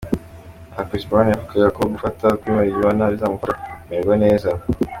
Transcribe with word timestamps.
Aha 0.71 0.83
Chris 0.87 1.05
Brown 1.09 1.27
yavugaga 1.31 1.69
ko 1.77 1.81
gufata 1.93 2.25
kuri 2.39 2.51
marijuana 2.57 3.11
bizamufasha 3.13 3.61
kumererwa 3.81 4.15
neza. 4.23 4.49